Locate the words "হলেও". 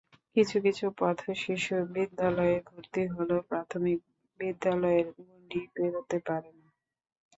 3.13-3.41